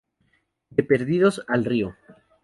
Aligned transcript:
De 0.71 0.81
perdidos, 0.81 1.43
al 1.47 1.63
río 1.63 1.95